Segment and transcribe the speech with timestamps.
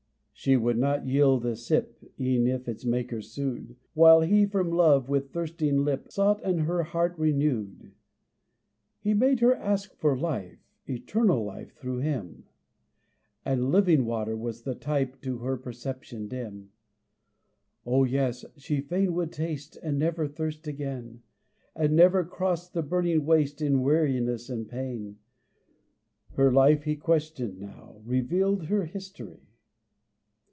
[0.33, 5.07] She would not yield a sip E'en if its maker sued, While he from love,
[5.07, 7.91] with thirsting lip, Sought and her heart renewed.
[9.01, 10.57] He made her ask for life,
[10.89, 12.45] Eternal life through him,
[13.45, 16.71] And "living water" was the type To her perception dim.
[17.85, 18.43] O yes!
[18.57, 21.21] She fain would taste And never thirst again,
[21.75, 25.19] And never cross the burning waste In weariness and pain!
[26.33, 29.45] Her life he questioned now; Revealed her history.